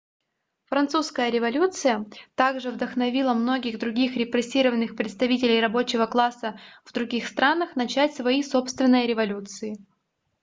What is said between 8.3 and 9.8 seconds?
собственные революции